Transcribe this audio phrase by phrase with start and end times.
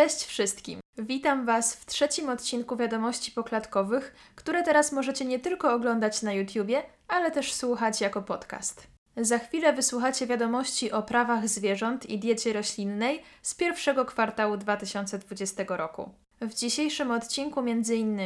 [0.00, 0.80] Cześć wszystkim!
[0.98, 6.82] Witam Was w trzecim odcinku Wiadomości Poklatkowych, które teraz możecie nie tylko oglądać na YouTubie,
[7.08, 8.86] ale też słuchać jako podcast.
[9.16, 16.10] Za chwilę wysłuchacie wiadomości o prawach zwierząt i diecie roślinnej z pierwszego kwartału 2020 roku.
[16.40, 18.20] W dzisiejszym odcinku m.in.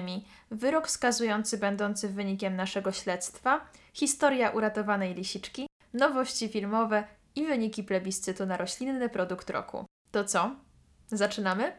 [0.50, 3.60] wyrok skazujący będący wynikiem naszego śledztwa,
[3.92, 7.04] historia uratowanej lisiczki, nowości filmowe
[7.34, 9.84] i wyniki plebiscytu na roślinny produkt roku.
[10.10, 10.56] To co?
[11.12, 11.72] Zaczynamy?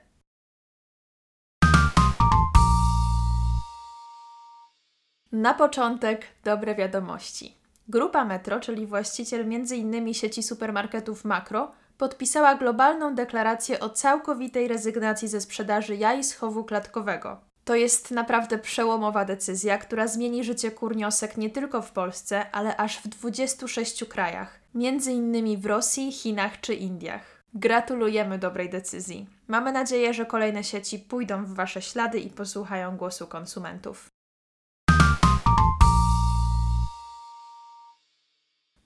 [5.31, 7.57] Na początek dobre wiadomości.
[7.87, 10.13] Grupa Metro, czyli właściciel m.in.
[10.13, 17.41] sieci supermarketów Makro, podpisała globalną deklarację o całkowitej rezygnacji ze sprzedaży jaj z chowu klatkowego.
[17.65, 22.97] To jest naprawdę przełomowa decyzja, która zmieni życie kurniosek nie tylko w Polsce, ale aż
[22.97, 27.34] w 26 krajach, między innymi w Rosji, Chinach czy Indiach.
[27.57, 29.27] Gratulujemy dobrej decyzji.
[29.47, 34.09] Mamy nadzieję, że kolejne sieci pójdą w Wasze ślady i posłuchają głosu konsumentów.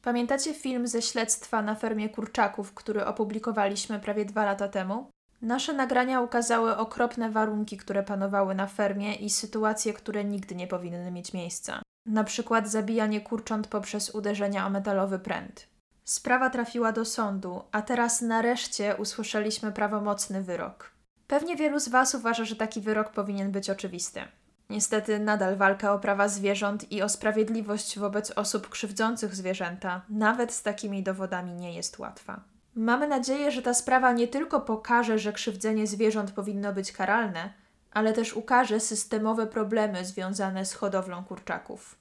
[0.01, 5.09] Pamiętacie film ze śledztwa na fermie kurczaków, który opublikowaliśmy prawie dwa lata temu?
[5.41, 11.11] Nasze nagrania ukazały okropne warunki, które panowały na fermie i sytuacje, które nigdy nie powinny
[11.11, 11.81] mieć miejsca.
[12.05, 15.68] Na przykład zabijanie kurcząt poprzez uderzenia o metalowy pręt.
[16.09, 20.91] Sprawa trafiła do sądu, a teraz nareszcie usłyszeliśmy prawomocny wyrok.
[21.27, 24.21] Pewnie wielu z Was uważa, że taki wyrok powinien być oczywisty.
[24.69, 30.63] Niestety nadal walka o prawa zwierząt i o sprawiedliwość wobec osób krzywdzących zwierzęta, nawet z
[30.63, 32.39] takimi dowodami, nie jest łatwa.
[32.75, 37.53] Mamy nadzieję, że ta sprawa nie tylko pokaże, że krzywdzenie zwierząt powinno być karalne,
[37.91, 41.98] ale też ukaże systemowe problemy związane z hodowlą kurczaków.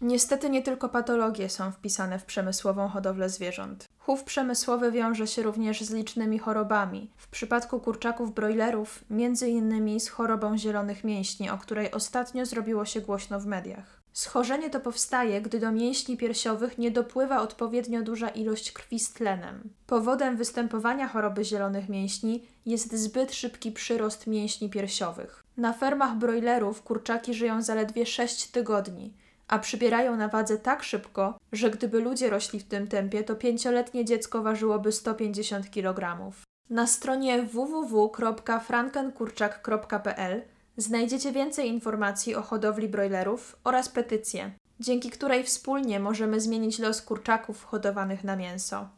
[0.00, 3.88] Niestety nie tylko patologie są wpisane w przemysłową hodowlę zwierząt.
[3.98, 7.10] Chów przemysłowy wiąże się również z licznymi chorobami.
[7.16, 13.00] W przypadku kurczaków brojlerów, między innymi z chorobą zielonych mięśni, o której ostatnio zrobiło się
[13.00, 14.00] głośno w mediach.
[14.12, 19.70] Schorzenie to powstaje, gdy do mięśni piersiowych nie dopływa odpowiednio duża ilość krwi z tlenem.
[19.86, 25.44] Powodem występowania choroby zielonych mięśni jest zbyt szybki przyrost mięśni piersiowych.
[25.56, 29.14] Na fermach brojlerów kurczaki żyją zaledwie 6 tygodni
[29.50, 34.04] a przybierają na wadze tak szybko, że gdyby ludzie rośli w tym tempie, to pięcioletnie
[34.04, 36.30] dziecko ważyłoby 150 kg.
[36.70, 40.42] Na stronie www.frankenkurczak.pl
[40.76, 44.50] znajdziecie więcej informacji o hodowli brojlerów oraz petycję,
[44.80, 48.88] dzięki której wspólnie możemy zmienić los kurczaków hodowanych na mięso.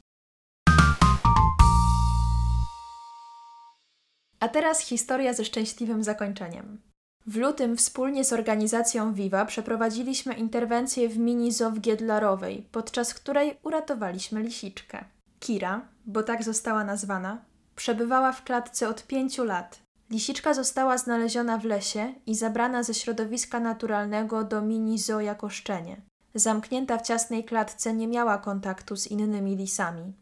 [4.41, 6.92] A teraz historia ze szczęśliwym zakończeniem.
[7.27, 13.59] W lutym wspólnie z organizacją Viva przeprowadziliśmy interwencję w mini zoo w Giedlarowej, podczas której
[13.63, 15.05] uratowaliśmy lisiczkę.
[15.41, 17.45] Kira, bo tak została nazwana,
[17.77, 19.79] przebywała w klatce od pięciu lat.
[20.11, 26.01] Lisiczka została znaleziona w lesie i zabrana ze środowiska naturalnego do mini zoo jako szczenie.
[26.35, 30.13] Zamknięta w ciasnej klatce nie miała kontaktu z innymi lisami.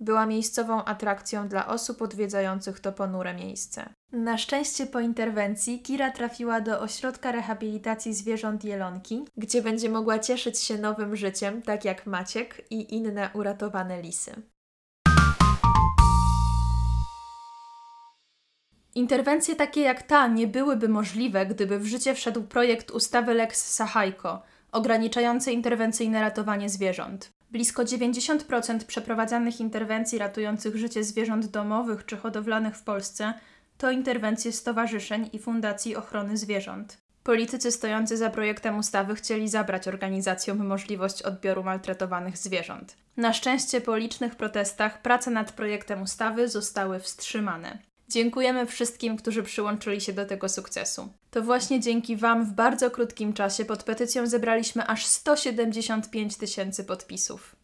[0.00, 3.88] Była miejscową atrakcją dla osób odwiedzających to ponure miejsce.
[4.12, 10.58] Na szczęście po interwencji Kira trafiła do ośrodka rehabilitacji zwierząt Jelonki, gdzie będzie mogła cieszyć
[10.58, 14.32] się nowym życiem, tak jak Maciek i inne uratowane lisy.
[18.94, 24.42] Interwencje takie jak ta nie byłyby możliwe, gdyby w życie wszedł projekt ustawy Lex Sahajko,
[24.72, 27.32] ograniczający interwencyjne ratowanie zwierząt.
[27.50, 33.34] Blisko 90% przeprowadzanych interwencji ratujących życie zwierząt domowych czy hodowlanych w Polsce
[33.80, 36.98] to interwencje stowarzyszeń i fundacji ochrony zwierząt.
[37.22, 42.96] Politycy stojący za projektem ustawy chcieli zabrać organizacjom możliwość odbioru maltretowanych zwierząt.
[43.16, 47.78] Na szczęście po licznych protestach prace nad projektem ustawy zostały wstrzymane.
[48.08, 51.12] Dziękujemy wszystkim, którzy przyłączyli się do tego sukcesu.
[51.30, 57.56] To właśnie dzięki Wam w bardzo krótkim czasie pod petycją zebraliśmy aż 175 tysięcy podpisów.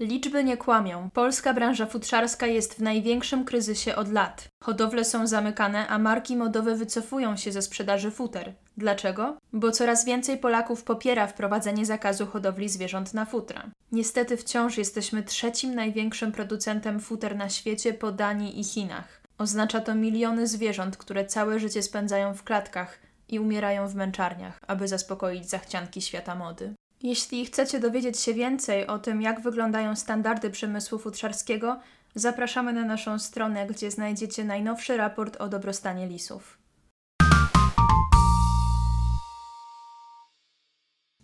[0.00, 1.10] Liczby nie kłamią.
[1.10, 4.48] Polska branża futrzarska jest w największym kryzysie od lat.
[4.62, 8.54] Hodowle są zamykane, a marki modowe wycofują się ze sprzedaży futer.
[8.76, 9.36] Dlaczego?
[9.52, 13.70] Bo coraz więcej Polaków popiera wprowadzenie zakazu hodowli zwierząt na futra.
[13.92, 19.20] Niestety wciąż jesteśmy trzecim największym producentem futer na świecie po Danii i Chinach.
[19.38, 22.98] Oznacza to miliony zwierząt, które całe życie spędzają w klatkach
[23.28, 26.74] i umierają w męczarniach, aby zaspokoić zachcianki świata mody.
[27.02, 31.80] Jeśli chcecie dowiedzieć się więcej o tym, jak wyglądają standardy przemysłu futrzarskiego,
[32.14, 36.59] zapraszamy na naszą stronę, gdzie znajdziecie najnowszy raport o dobrostanie lisów.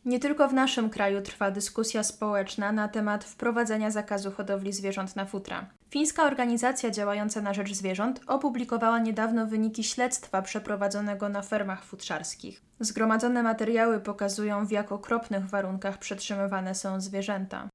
[0.07, 5.25] Nie tylko w naszym kraju trwa dyskusja społeczna na temat wprowadzenia zakazu hodowli zwierząt na
[5.25, 5.71] futra.
[5.91, 12.63] Fińska organizacja działająca na rzecz zwierząt opublikowała niedawno wyniki śledztwa przeprowadzonego na fermach futrzarskich.
[12.81, 17.69] Zgromadzone materiały pokazują, w jak okropnych warunkach przetrzymywane są zwierzęta.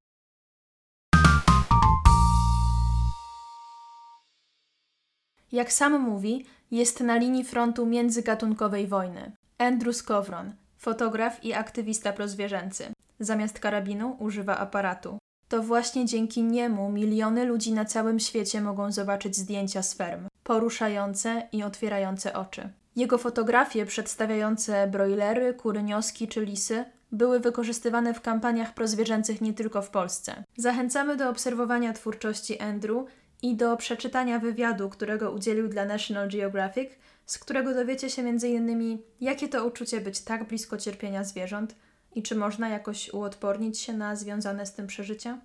[5.52, 9.32] Jak sam mówi, jest na linii frontu międzygatunkowej wojny.
[9.58, 10.52] Andrew Skowron,
[10.82, 12.84] fotograf i aktywista prozwierzęcy.
[13.20, 15.18] Zamiast karabinu używa aparatu.
[15.48, 21.48] To właśnie dzięki niemu miliony ludzi na całym świecie mogą zobaczyć zdjęcia z ferm, poruszające
[21.52, 22.68] i otwierające oczy.
[22.96, 29.90] Jego fotografie przedstawiające broilery, kurynioski czy lisy były wykorzystywane w kampaniach prozwierzęcych nie tylko w
[29.90, 30.44] Polsce.
[30.56, 33.04] Zachęcamy do obserwowania twórczości Andrew
[33.42, 36.90] i do przeczytania wywiadu, którego udzielił dla National Geographic,
[37.32, 38.98] z którego dowiecie się m.in.
[39.20, 41.74] jakie to uczucie być tak blisko cierpienia zwierząt
[42.14, 45.38] i czy można jakoś uodpornić się na związane z tym przeżycia.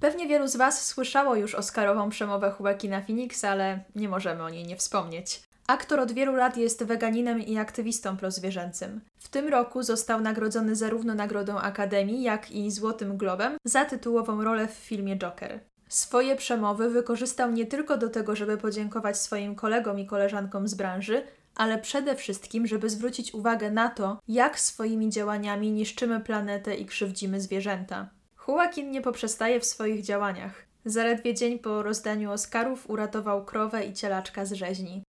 [0.00, 4.66] Pewnie wielu z Was słyszało już Oscarową przemowę Joaquina Phoenixa, ale nie możemy o niej
[4.66, 5.42] nie wspomnieć.
[5.66, 9.00] Aktor od wielu lat jest weganinem i aktywistą prozwierzęcym.
[9.18, 14.68] W tym roku został nagrodzony zarówno Nagrodą Akademii, jak i Złotym Globem za tytułową rolę
[14.68, 15.73] w filmie Joker.
[15.94, 21.22] Swoje przemowy wykorzystał nie tylko do tego, żeby podziękować swoim kolegom i koleżankom z branży,
[21.54, 27.40] ale przede wszystkim, żeby zwrócić uwagę na to, jak swoimi działaniami niszczymy planetę i krzywdzimy
[27.40, 28.10] zwierzęta.
[28.48, 30.66] Joaquin nie poprzestaje w swoich działaniach.
[30.84, 35.02] Zaledwie dzień po rozdaniu Oscarów uratował krowę i cielaczka z rzeźni.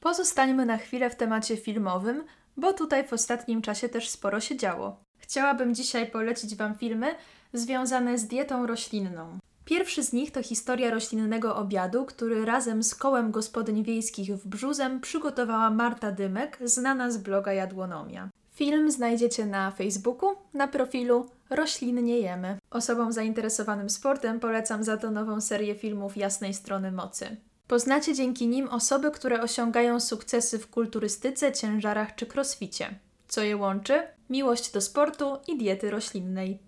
[0.00, 2.24] Pozostańmy na chwilę w temacie filmowym,
[2.56, 5.05] bo tutaj w ostatnim czasie też sporo się działo.
[5.28, 7.14] Chciałabym dzisiaj polecić Wam filmy
[7.52, 9.38] związane z dietą roślinną.
[9.64, 15.00] Pierwszy z nich to historia roślinnego obiadu, który razem z kołem gospodyń wiejskich w Brzuzem
[15.00, 18.28] przygotowała Marta Dymek, znana z bloga Jadłonomia.
[18.54, 22.58] Film znajdziecie na Facebooku, na profilu Roślinnie Jemy.
[22.70, 27.36] Osobom zainteresowanym sportem polecam za to nową serię filmów Jasnej Strony Mocy.
[27.68, 32.94] Poznacie dzięki nim osoby, które osiągają sukcesy w kulturystyce, ciężarach czy crossficie.
[33.28, 34.02] Co je łączy?
[34.30, 36.58] Miłość do sportu i diety roślinnej.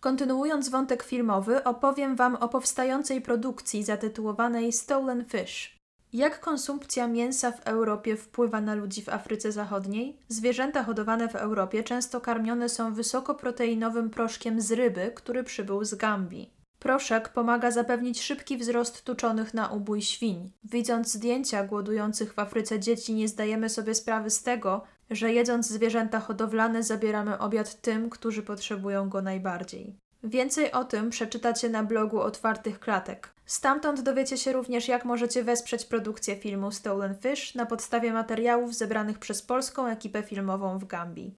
[0.00, 5.76] Kontynuując wątek filmowy, opowiem Wam o powstającej produkcji zatytułowanej Stolen Fish.
[6.12, 10.18] Jak konsumpcja mięsa w Europie wpływa na ludzi w Afryce Zachodniej?
[10.28, 16.61] Zwierzęta hodowane w Europie często karmione są wysokoproteinowym proszkiem z ryby, który przybył z Gambii.
[16.82, 20.52] Proszek pomaga zapewnić szybki wzrost tuczonych na ubój świń.
[20.64, 26.20] Widząc zdjęcia głodujących w Afryce dzieci, nie zdajemy sobie sprawy z tego, że jedząc zwierzęta
[26.20, 29.96] hodowlane zabieramy obiad tym, którzy potrzebują go najbardziej.
[30.24, 33.34] Więcej o tym przeczytacie na blogu Otwartych Klatek.
[33.46, 39.18] Stamtąd dowiecie się również, jak możecie wesprzeć produkcję filmu Stolen Fish na podstawie materiałów zebranych
[39.18, 41.34] przez polską ekipę filmową w Gambii.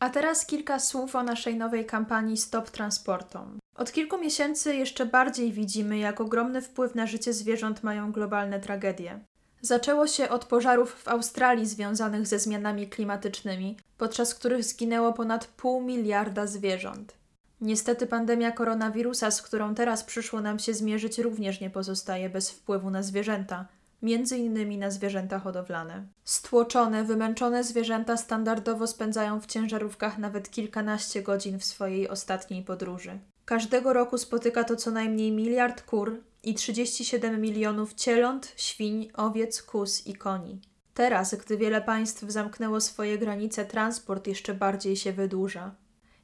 [0.00, 3.58] A teraz kilka słów o naszej nowej kampanii Stop Transportom.
[3.74, 9.20] Od kilku miesięcy jeszcze bardziej widzimy, jak ogromny wpływ na życie zwierząt mają globalne tragedie.
[9.60, 15.82] Zaczęło się od pożarów w Australii związanych ze zmianami klimatycznymi, podczas których zginęło ponad pół
[15.82, 17.14] miliarda zwierząt.
[17.60, 22.90] Niestety pandemia koronawirusa, z którą teraz przyszło nam się zmierzyć, również nie pozostaje bez wpływu
[22.90, 23.66] na zwierzęta,
[24.02, 26.06] między innymi na zwierzęta hodowlane.
[26.24, 33.18] Stłoczone, wymęczone zwierzęta standardowo spędzają w ciężarówkach nawet kilkanaście godzin w swojej ostatniej podróży.
[33.44, 40.06] Każdego roku spotyka to co najmniej miliard kur i 37 milionów cieląt, świń, owiec, kus
[40.06, 40.60] i koni.
[40.94, 45.74] Teraz, gdy wiele państw zamknęło swoje granice, transport jeszcze bardziej się wydłuża.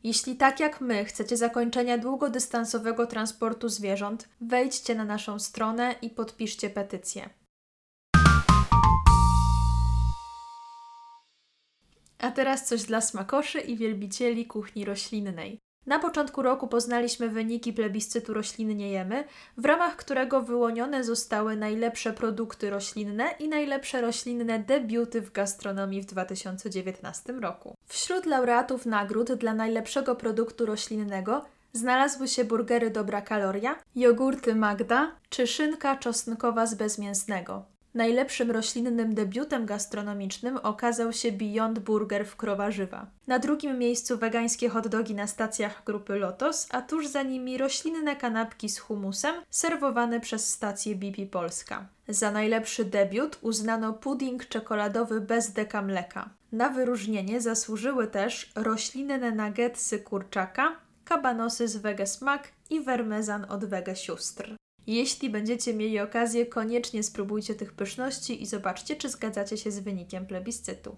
[0.05, 6.71] Jeśli tak jak my chcecie zakończenia długodystansowego transportu zwierząt, wejdźcie na naszą stronę i podpiszcie
[6.71, 7.31] petycję.
[12.27, 15.59] A teraz coś dla smakoszy i wielbicieli kuchni roślinnej.
[15.87, 19.25] Na początku roku poznaliśmy wyniki plebiscytu Roślinnie Jemy,
[19.57, 26.07] w ramach którego wyłonione zostały najlepsze produkty roślinne i najlepsze roślinne debiuty w gastronomii w
[26.07, 27.75] 2019 roku.
[27.87, 35.47] Wśród laureatów nagród dla najlepszego produktu roślinnego znalazły się burgery Dobra Kaloria, jogurty Magda czy
[35.47, 37.76] szynka czosnkowa z bezmięsnego.
[37.97, 43.07] Najlepszym roślinnym debiutem gastronomicznym okazał się Beyond Burger w Krowarzywa.
[43.27, 48.69] Na drugim miejscu wegańskie hotdogi na stacjach grupy Lotos, a tuż za nimi roślinne kanapki
[48.69, 51.87] z humusem serwowane przez stację BP Polska.
[52.09, 56.31] Za najlepszy debiut uznano pudding czekoladowy bez deka mleka.
[56.53, 63.97] Na wyróżnienie zasłużyły też roślinne nuggetsy kurczaka, kabanosy z Wege Smak i wermezan od Wege
[63.97, 64.56] Sióstr.
[64.87, 70.27] Jeśli będziecie mieli okazję, koniecznie spróbujcie tych pyszności i zobaczcie, czy zgadzacie się z wynikiem
[70.27, 70.97] plebiscytu.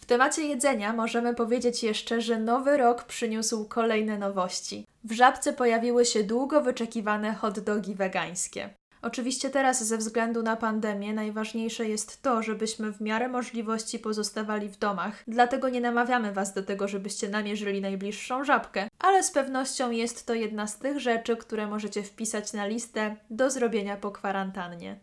[0.00, 4.86] W temacie jedzenia możemy powiedzieć jeszcze, że nowy rok przyniósł kolejne nowości.
[5.04, 8.74] W żabce pojawiły się długo wyczekiwane hot dogi wegańskie.
[9.06, 14.78] Oczywiście teraz ze względu na pandemię najważniejsze jest to, żebyśmy w miarę możliwości pozostawali w
[14.78, 15.22] domach.
[15.28, 20.34] Dlatego nie namawiamy Was do tego, żebyście namierzyli najbliższą żabkę, ale z pewnością jest to
[20.34, 25.00] jedna z tych rzeczy, które możecie wpisać na listę do zrobienia po kwarantannie.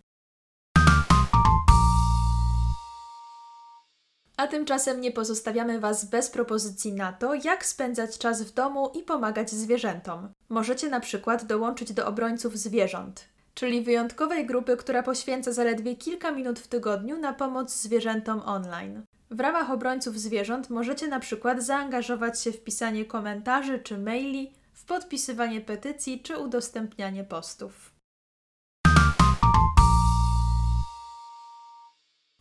[4.37, 9.03] A tymczasem nie pozostawiamy Was bez propozycji na to, jak spędzać czas w domu i
[9.03, 10.29] pomagać zwierzętom.
[10.49, 16.59] Możecie na przykład dołączyć do obrońców zwierząt, czyli wyjątkowej grupy, która poświęca zaledwie kilka minut
[16.59, 19.03] w tygodniu na pomoc zwierzętom online.
[19.31, 24.85] W ramach obrońców zwierząt możecie na przykład zaangażować się w pisanie komentarzy czy maili, w
[24.85, 27.93] podpisywanie petycji czy udostępnianie postów.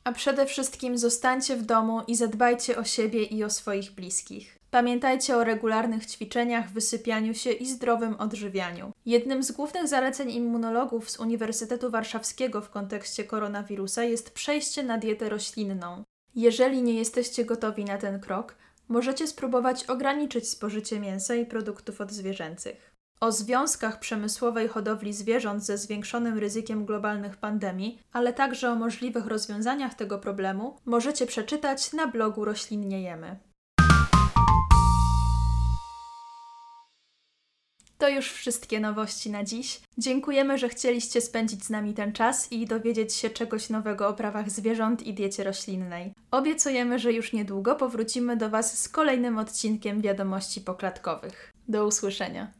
[0.05, 4.62] A przede wszystkim zostańcie w domu i zadbajcie o siebie i o swoich bliskich.
[4.73, 8.93] Pamiętajcie o regularnych ćwiczeniach, wysypianiu się i zdrowym odżywianiu.
[9.07, 15.29] Jednym z głównych zaleceń immunologów z Uniwersytetu Warszawskiego w kontekście koronawirusa jest przejście na dietę
[15.29, 16.03] roślinną.
[16.35, 18.55] Jeżeli nie jesteście gotowi na ten krok,
[18.89, 22.95] możecie spróbować ograniczyć spożycie mięsa i produktów odzwierzęcych.
[23.21, 29.95] O związkach przemysłowej hodowli zwierząt ze zwiększonym ryzykiem globalnych pandemii, ale także o możliwych rozwiązaniach
[29.95, 33.52] tego problemu możecie przeczytać na blogu Roślinniejemy.
[38.03, 39.81] To już wszystkie nowości na dziś.
[39.99, 44.51] Dziękujemy, że chcieliście spędzić z nami ten czas i dowiedzieć się czegoś nowego o prawach
[44.51, 46.13] zwierząt i diecie roślinnej.
[46.31, 51.53] Obiecujemy, że już niedługo powrócimy do Was z kolejnym odcinkiem wiadomości poklatkowych.
[51.69, 52.53] Do usłyszenia.